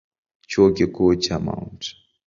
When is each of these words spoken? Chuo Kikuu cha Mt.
Chuo 0.49 0.67
Kikuu 0.75 1.15
cha 1.23 1.35
Mt. 1.39 1.81